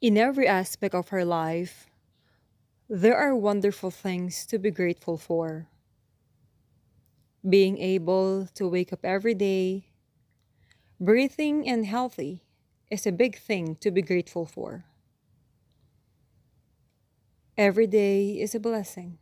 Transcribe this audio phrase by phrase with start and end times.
[0.00, 1.86] In every aspect of our life,
[2.88, 5.68] there are wonderful things to be grateful for.
[7.46, 9.88] Being able to wake up every day,
[10.98, 12.40] breathing and healthy,
[12.90, 14.86] is a big thing to be grateful for.
[17.58, 19.18] Every day is a blessing.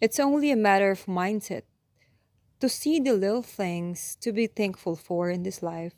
[0.00, 1.64] It's only a matter of mindset
[2.60, 5.97] to see the little things to be thankful for in this life.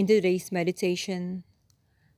[0.00, 1.44] In today's meditation,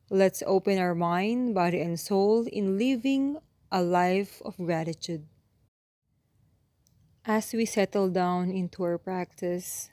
[0.08, 3.38] let's open our mind, body, and soul in living
[3.72, 5.26] a life of gratitude.
[7.24, 9.90] As we settle down into our practice,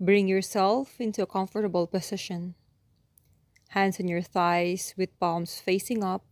[0.00, 2.54] bring yourself into a comfortable position.
[3.68, 6.24] Hands on your thighs with palms facing up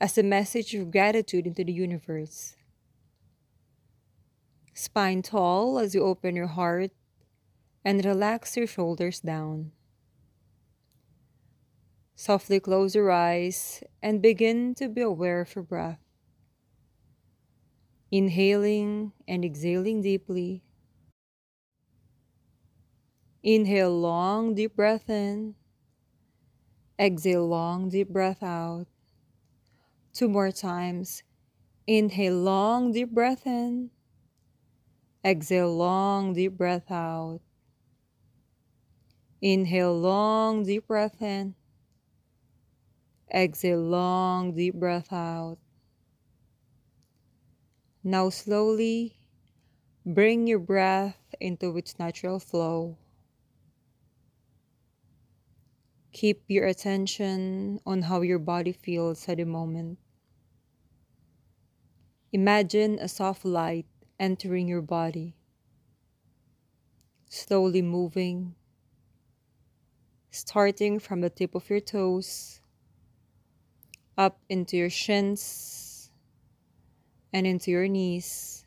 [0.00, 2.56] as a message of gratitude into the universe.
[4.74, 6.90] Spine tall as you open your heart
[7.84, 9.72] and relax your shoulders down.
[12.14, 16.00] Softly close your eyes and begin to be aware of your breath.
[18.10, 20.64] Inhaling and exhaling deeply.
[23.42, 25.54] Inhale long, deep breath in.
[26.98, 28.86] Exhale long, deep breath out.
[30.12, 31.22] Two more times.
[31.86, 33.90] Inhale long, deep breath in.
[35.24, 37.40] Exhale long, deep breath out.
[39.40, 41.54] Inhale long, deep breath in.
[43.32, 45.58] Exhale long, deep breath out.
[48.02, 49.18] Now slowly
[50.04, 52.96] bring your breath into its natural flow.
[56.12, 59.98] Keep your attention on how your body feels at the moment.
[62.32, 63.86] Imagine a soft light
[64.18, 65.36] entering your body,
[67.28, 68.54] slowly moving,
[70.30, 72.60] starting from the tip of your toes
[74.16, 76.10] up into your shins
[77.32, 78.64] and into your knees,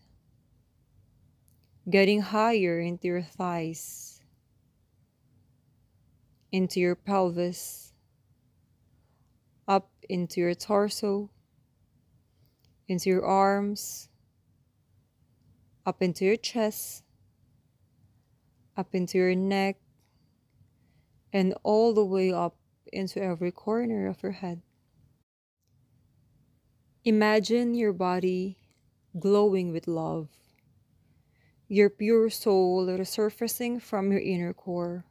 [1.89, 4.21] getting higher into your thighs,
[6.51, 7.93] into your pelvis,
[9.67, 11.29] up into your torso,
[12.87, 14.09] into your arms
[15.85, 17.03] up into your chest,
[18.77, 19.77] up into your neck,
[21.33, 22.55] and all the way up
[22.91, 24.61] into every corner of your head.
[27.03, 28.57] Imagine your body
[29.19, 30.29] glowing with love,
[31.67, 35.05] your pure soul resurfacing from your inner core,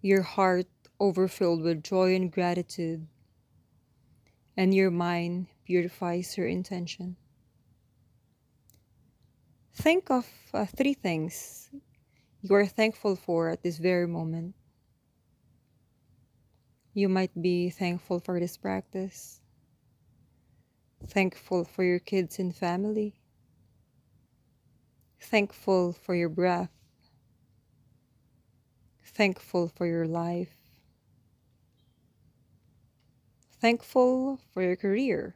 [0.00, 0.66] your heart
[1.00, 3.06] overfilled with joy and gratitude,
[4.56, 7.16] and your mind purifies your intention.
[9.74, 11.70] Think of uh, three things
[12.40, 14.54] you are thankful for at this very moment.
[16.94, 19.40] You might be thankful for this practice,
[21.06, 23.14] thankful for your kids and family,
[25.20, 26.70] thankful for your breath,
[29.04, 30.56] thankful for your life,
[33.60, 35.34] thankful for your career,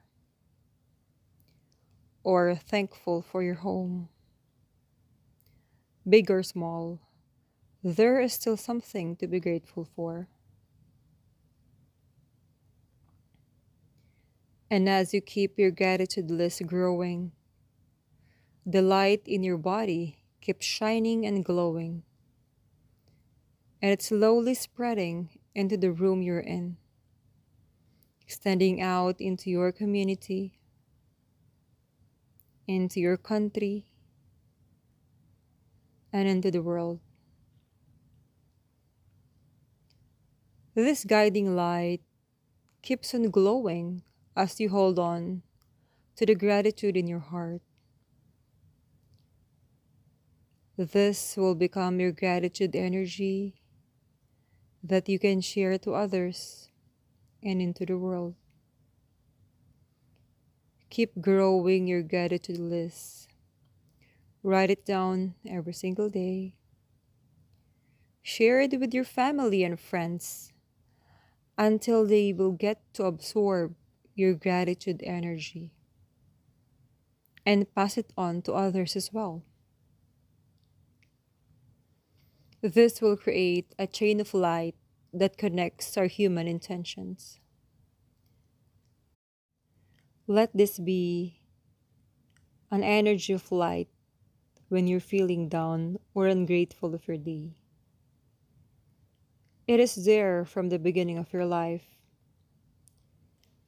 [2.22, 4.08] or thankful for your home
[6.08, 7.00] big or small,
[7.82, 10.28] there is still something to be grateful for.
[14.70, 17.32] And as you keep your gratitude list growing,
[18.64, 22.04] the light in your body keeps shining and glowing,
[23.82, 26.78] and it's slowly spreading into the room you're in,
[28.20, 30.58] extending out into your community,
[32.66, 33.91] into your country,
[36.12, 37.00] and into the world.
[40.74, 42.00] This guiding light
[42.82, 44.02] keeps on glowing
[44.36, 45.42] as you hold on
[46.16, 47.60] to the gratitude in your heart.
[50.76, 53.60] This will become your gratitude energy
[54.82, 56.70] that you can share to others
[57.42, 58.34] and into the world.
[60.90, 63.28] Keep growing your gratitude list
[64.42, 66.56] Write it down every single day.
[68.22, 70.52] Share it with your family and friends
[71.56, 73.74] until they will get to absorb
[74.14, 75.70] your gratitude energy
[77.46, 79.42] and pass it on to others as well.
[82.62, 84.76] This will create a chain of light
[85.12, 87.38] that connects our human intentions.
[90.26, 91.40] Let this be
[92.70, 93.88] an energy of light
[94.72, 97.52] when you're feeling down or ungrateful of your day.
[99.68, 101.84] It is there from the beginning of your life.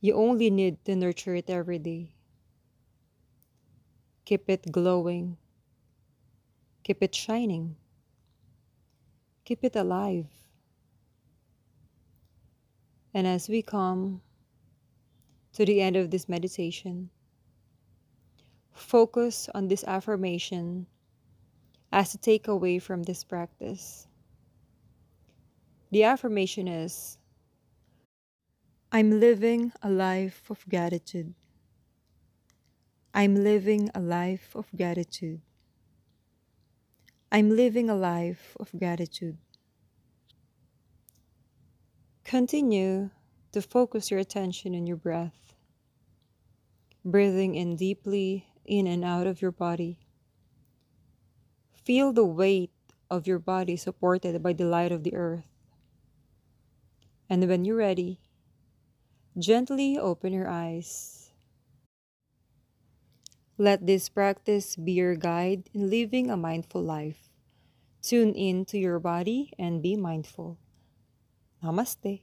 [0.01, 2.15] You only need to nurture it every day.
[4.25, 5.37] Keep it glowing.
[6.85, 7.77] Keep it shining.
[9.45, 10.33] Keep it alive.
[13.13, 14.23] And as we come
[15.53, 17.11] to the end of this meditation,
[18.73, 20.87] focus on this affirmation
[21.95, 24.09] as to take away from this practice.
[25.93, 27.19] The affirmation is
[28.91, 31.35] I'm living a life of gratitude.
[33.15, 35.41] I'm living a life of gratitude.
[37.31, 39.39] I'm living a life of gratitude.
[42.25, 43.11] Continue
[43.53, 45.55] to focus your attention on your breath,
[47.05, 50.04] breathing in deeply in and out of your body.
[51.85, 52.73] Feel the weight
[53.11, 55.49] of your body supported by the light of the earth.
[57.29, 58.21] And when you're ready,
[59.37, 61.31] gently open your eyes.
[63.59, 67.29] Let this practice be your guide in living a mindful life.
[68.01, 70.59] Tune in to your body and be mindful.
[71.63, 72.21] Namaste.